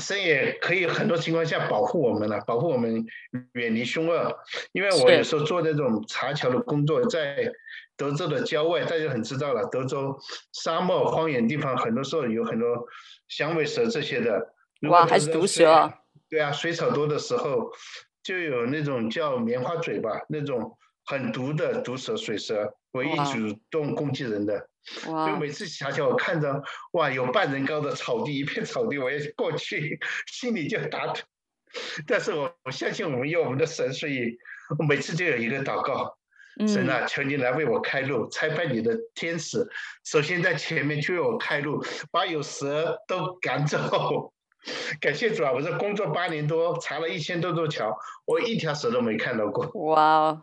[0.00, 3.04] 神也可以很多情况下保护我们了，保护我们
[3.52, 4.36] 远离凶恶。
[4.72, 7.52] 因为我有时候做那种查桥的工作，在。
[7.96, 9.64] 德州的郊外，大家很知道了。
[9.66, 10.18] 德州
[10.52, 12.88] 沙漠荒野地方，很多时候有很多
[13.28, 14.52] 响尾蛇这些的。
[14.88, 15.92] 哇，还是毒蛇？
[16.28, 17.70] 对啊，水草多的时候，
[18.20, 24.68] 就有那种叫棉花嘴吧，那种很毒的毒蛇、水蛇，唯一主动攻击人的。
[25.08, 25.30] 哇！
[25.30, 31.22] 就每次想想，我看着哇，有半人高的草地，一片草地，我也过去，心里就打盹。
[32.06, 34.36] 但是我我相信我们有我们的神，所以
[34.78, 36.16] 我每次就有一个祷告。
[36.68, 39.66] 神啊，求你来为我开路，差派你的天使，
[40.04, 44.32] 首先在前面去为我开路，把有蛇都赶走。
[44.98, 45.52] 感谢主啊！
[45.52, 49.68] 我这工作八年多，查了一千多座桥，我一条蛇都没看到过。
[49.84, 50.42] 哇哦，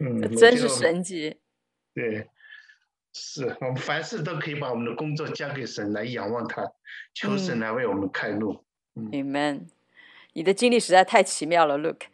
[0.00, 1.36] 嗯，真是神级。
[1.94, 2.28] 对，
[3.12, 6.72] 是我们凡事都可以把我们的工作交给神来仰望他，
[7.14, 8.64] 求神来为我们开路。
[8.94, 9.66] 嗯，Amen。
[10.32, 12.04] 你的经历实在太奇妙了，Look。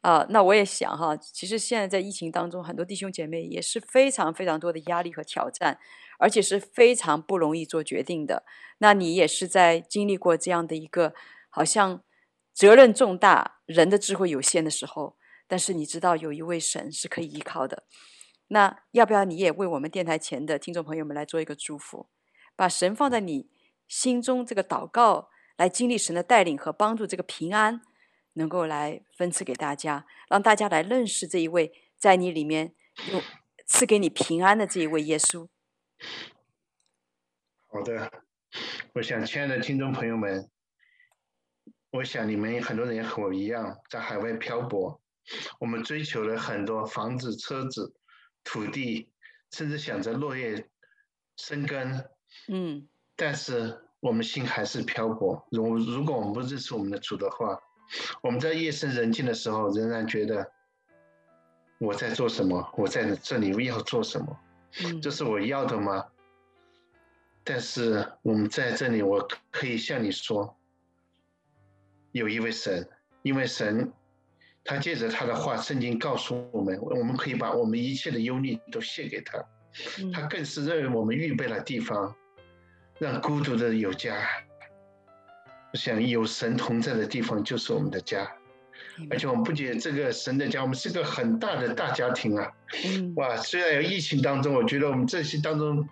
[0.00, 5.78] 啊、呃，那我也想哈，其实现在在疫情当中，很多弟兄姐妹也是非常非常多的压力和挑战，
[6.18, 8.44] 而且是非常不容易做决定的。
[8.78, 11.14] 那你也是在经历过这样的一个
[11.48, 12.02] 好像
[12.52, 15.16] 责任重大、人的智慧有限的时候，
[15.54, 17.84] 但是你知道有一位神是可以依靠的。
[18.48, 22.08] 那要不要你也为我们电台前的听众朋友们来做一个祝福，
[22.56, 23.48] 把神放在你
[23.86, 27.80] 心中这个祷告，来经历神的带领和帮助，这个平安
[28.32, 32.74] 能够来分赐给大家，让大家来认识这一位在你里面
[33.64, 35.46] 赐给你平安的这一位耶稣。
[37.68, 38.10] 好的，
[38.94, 40.50] 我想亲爱的听众朋友们，
[41.92, 45.00] 我想你们很多人也和我一样在海外漂泊，
[45.58, 47.92] 我们追求了很多房子、车子。
[48.46, 49.08] 土地，
[49.52, 50.68] 甚至想着落叶
[51.38, 52.06] 生根，
[52.48, 55.48] 嗯，但是我们心还是漂泊。
[55.50, 57.58] 如如果我们不认识我们的主的话，
[58.22, 60.52] 我们在夜深人静的时候，仍然觉得
[61.78, 62.70] 我在做什么？
[62.76, 64.38] 我在这里要做什么？
[64.84, 66.04] 嗯，这是我要的吗？
[67.44, 70.54] 但是我们在这里，我可以向你说，
[72.12, 72.86] 有一位神，
[73.22, 73.90] 因为神。
[74.64, 79.44] 他借着他的话，圣经告诉我们，我们可以把我们一切的忧虑都献给他。
[80.12, 82.14] 他更是认为我们预备了地方，
[82.98, 84.26] 让孤独的有家。
[85.72, 88.30] 我想有神同在的地方就是我们的家，
[89.10, 92.48] 而且我们不仅这个神的家，我们是个很大的大家庭啊。
[93.16, 95.86] 哇，虽然有疫情当中，我觉得我们这些当中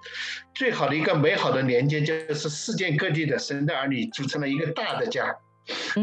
[0.54, 5.36] 最好的一个美好的连接，就是世界各地的神的儿女组成了一个大的家。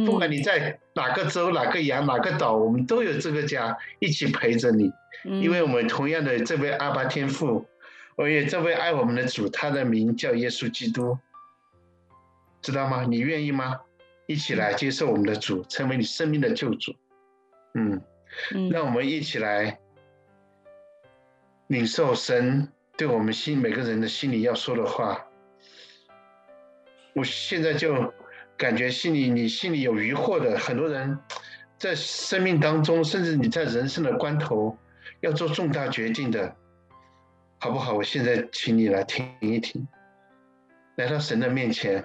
[0.05, 4.89] 不管你在哪个州、哪个洋、哪个岛，我们都有这个家一起陪着你，
[5.25, 7.67] 因为我们同样的这位阿巴天父，
[8.15, 11.17] 我也这位爱我们的主，他的名叫耶稣基督，
[12.61, 13.03] 知道吗？
[13.03, 13.81] 你愿意吗？
[14.27, 16.95] 一起来接受我们的主，成为你生命的救主。
[17.73, 18.01] 嗯，
[18.71, 19.79] 让我们一起来
[21.67, 25.25] 领受神对我们心每个人的心里要说的话。
[27.13, 28.13] 我现在就。
[28.59, 31.17] 感觉心里你心里有疑惑的很多人，
[31.77, 34.77] 在生命当中，甚至你在人生的关头
[35.21, 36.53] 要做重大决定的，
[37.59, 37.93] 好不好？
[37.93, 39.87] 我现在请你来听一听，
[40.97, 42.03] 来到神的面前。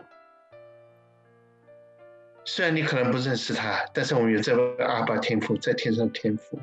[2.44, 6.60] 虽然你可能不认识他，但是我们有这位阿爸天父在天上天父，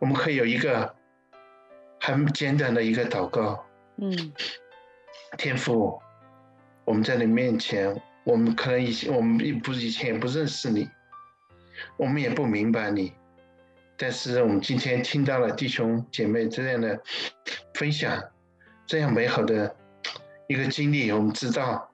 [0.00, 0.92] 我们可以有一个
[2.00, 3.64] 很简短的一个祷告。
[3.98, 4.32] 嗯，
[5.36, 6.02] 天父，
[6.84, 8.02] 我们在你面前。
[8.28, 10.86] 我们可能以前我们并不以前也不认识你，
[11.96, 13.14] 我们也不明白你，
[13.96, 17.00] 但是我们今天听到了弟兄姐妹这样的
[17.72, 18.22] 分享，
[18.86, 19.74] 这样美好的
[20.46, 21.90] 一个经历，我们知道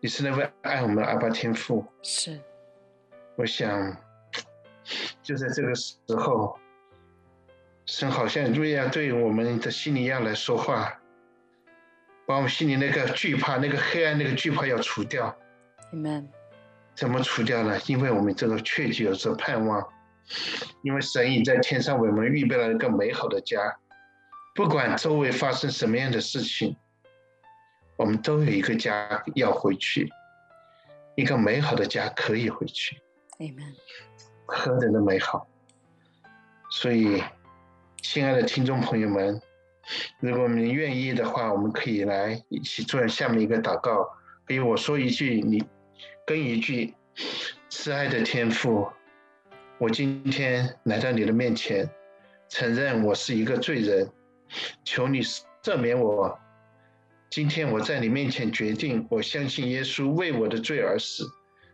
[0.00, 1.86] 你是那位爱我们的阿爸天父。
[2.02, 2.36] 是，
[3.36, 3.96] 我想
[5.22, 6.58] 就在这个时候，
[7.86, 11.00] 神好像就要对我们的心里一样来说话，
[12.26, 15.32] 把我们心里那个惧怕、那个黑暗、那个惧怕要除掉。
[15.94, 16.24] Amen.
[16.96, 17.78] 怎么除掉呢？
[17.86, 19.88] 因为我们这个确实有着盼望，
[20.82, 23.76] 因为神已在天上为我们预备了一个美好的家，
[24.56, 26.76] 不管周围发生什么样的事情，
[27.96, 30.10] 我们都有一个家要回去，
[31.14, 33.00] 一个美好的家可以回去。
[33.38, 33.74] Amen.
[34.46, 35.46] 何等的美好！
[36.70, 37.22] 所以，
[38.02, 39.40] 亲爱的听众朋友们，
[40.18, 44.08] 如果你愿意的话，我们可以来一起做下面一个祷告。
[44.46, 45.64] 给我说一句，你。
[46.26, 46.94] 跟一句，
[47.68, 48.88] 慈爱的天父，
[49.78, 51.86] 我今天来到你的面前，
[52.48, 54.10] 承认我是一个罪人，
[54.84, 56.38] 求你赦免我。
[57.28, 61.28] 今天我在你面前决定，我相信耶稣为我的罪而死，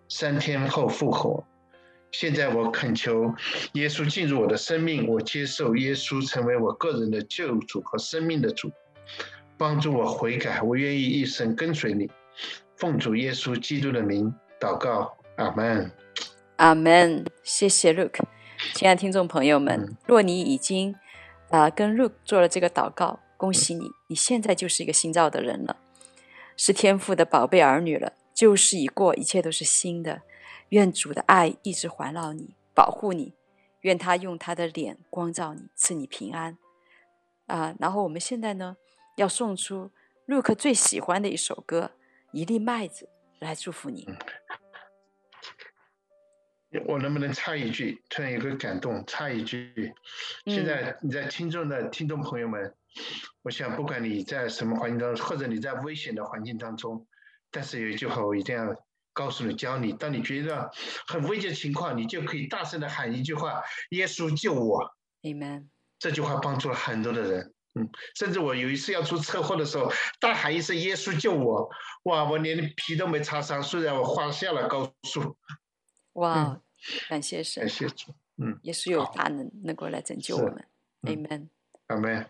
[0.08, 1.46] 三天后复活。
[2.10, 3.32] 现在我恳求
[3.74, 8.72] 耶稣进入我的生命，我接受耶稣成为我个人的救主和生命的主，
[9.56, 12.10] 帮助我悔改，我愿意一生跟随你。
[12.76, 15.90] 奉主耶稣基督的名祷告，阿门，
[16.56, 17.24] 阿门。
[17.42, 18.20] 谢谢 Luke，
[18.74, 20.92] 亲爱的听众朋友们，若你已经
[21.48, 25.78] 啊、呃、跟 Luke 做了这个祷告，恭喜你，你现在就是一个新造的人了，
[26.58, 28.12] 是天父的宝贝儿女了。
[28.34, 30.20] 旧事已过，一切都是新的。
[30.68, 33.34] 愿主的爱一直环绕你，保护你。
[33.80, 36.58] 愿他用他的脸光照你，赐你平安。
[37.46, 38.76] 啊、呃，然后我们现在呢，
[39.16, 39.90] 要送出
[40.28, 41.92] Luke 最喜欢的一首歌。
[42.32, 43.08] 一粒麦子
[43.40, 44.06] 来祝福你。
[46.86, 48.00] 我能不能插一句？
[48.08, 49.92] 突然有个感动，插一句。
[50.46, 52.72] 现在你在听众的听众朋友们，
[53.42, 57.06] 我想不管你在什么环境当中，或者你在危险的环境当中，
[57.50, 58.72] 但是有一句话我一定要
[59.12, 60.70] 告诉你、教你：当你觉得
[61.08, 63.60] 很危急的情况，你就可以大声的喊一句话
[63.90, 65.70] ：“耶稣救我。” Amen。
[65.98, 67.52] 这句话帮助了很多的人。
[67.74, 69.90] 嗯，甚至我有一次要出车祸的时候，
[70.20, 71.70] 大喊一声“耶稣救我”，
[72.04, 75.36] 哇，我连皮都没擦伤，虽然我滑下了高速。
[76.14, 76.62] 哇，嗯、
[77.08, 78.12] 感谢神，感谢主。
[78.38, 80.66] 嗯，耶稣有大能，能够来拯救我们。
[81.02, 81.48] Amen。
[81.86, 82.26] Amen。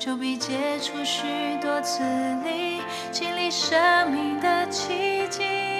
[0.00, 1.26] 就比接触许
[1.60, 2.02] 多次
[2.42, 2.80] 你
[3.12, 5.79] 经历生命的奇迹。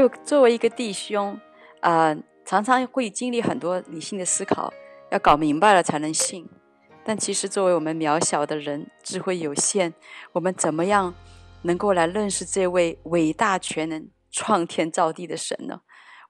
[0.00, 1.38] Look，作为一个弟兄，
[1.80, 4.72] 啊、呃，常常会经历很多理性的思考，
[5.10, 6.48] 要搞明白了才能信。
[7.04, 9.92] 但其实作为我们渺小的人，智慧有限，
[10.32, 11.14] 我们怎么样
[11.64, 15.82] 能够来认识这位伟大全能、创天造地的神呢？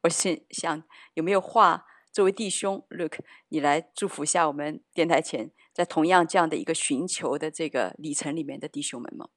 [0.03, 0.83] 我心想
[1.15, 3.19] 有没有话，作为弟兄，Look，
[3.51, 9.29] 你来祝福一下我们电台前在同样这样的一个寻求的这个里程里面的弟兄们吗？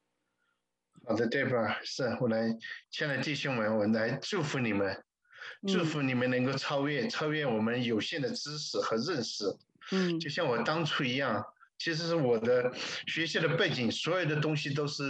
[1.06, 2.58] 好的，Deborah，是我来，
[2.90, 5.04] 亲爱的弟兄们，我来祝福你们，
[5.68, 9.46] 祝福你们能够超越、嗯、超越我们有限的知识和认识。
[9.92, 11.44] 嗯，就像我当初一样，
[11.78, 12.72] 其实是我的
[13.06, 15.04] 学习的背景，所有的东西都是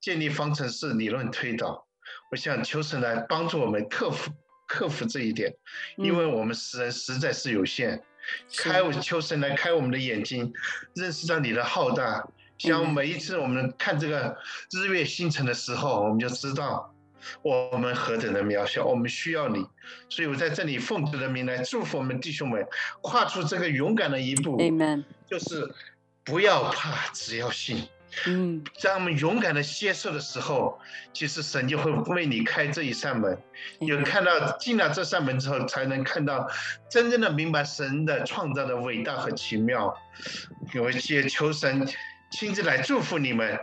[0.00, 1.86] 建立方程式、理论推导。
[2.30, 4.32] 我想求神来帮助我们克服
[4.66, 5.54] 克服这一点，
[5.98, 8.02] 因为我们实人实在是有限。
[8.56, 10.50] 开我求神来开我们的眼睛，
[10.94, 12.26] 认识到你的浩大。
[12.58, 14.36] 像每一次我们看这个
[14.70, 16.94] 日月星辰的时候，我们就知道
[17.42, 19.66] 我们何等的渺小，我们需要你。
[20.08, 22.66] 所以我在这里奉主的名来祝福我们弟兄们，
[23.02, 24.56] 跨出这个勇敢的一步。
[25.28, 25.68] 就是
[26.22, 27.88] 不要怕，只要信。
[28.26, 30.78] 嗯，在我们勇敢的接受的时候，
[31.12, 33.36] 其实神就会为你开这一扇门。
[33.80, 36.48] 有看到进了这扇门之后，才能看到
[36.88, 39.94] 真正的明白神的创造的伟大和奇妙。
[40.72, 41.86] 有一些求神。
[42.34, 43.56] 亲自来祝福你们，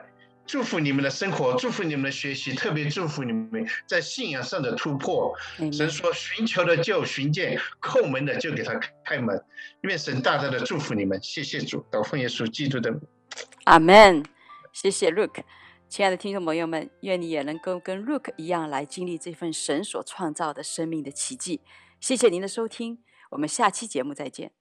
[0.48, 5.36] 祝福你们的生活，祝福你们的学习，特别祝福你们在信仰上的突破。
[5.74, 9.44] 神说：“寻求的就寻见，叩门的就给他开门。”
[9.84, 12.98] 愿神大大的祝福你们，谢谢主，祷奉耶稣基督的。
[13.66, 14.24] 阿门。
[14.72, 15.42] 谢谢 Look，
[15.90, 21.60] 亲爱的听众朋友们，愿你也能够跟 Look 一样来经历这份神所创造的生命的奇迹。
[22.00, 23.00] 谢谢您的收听，
[23.32, 24.61] 我们下期节目再见。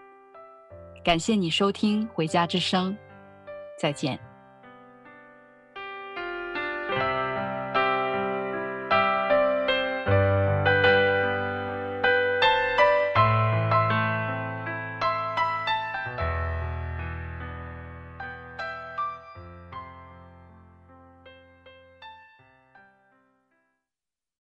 [1.03, 2.91] 感谢你收听《回家之声》，
[3.75, 4.30] 再见。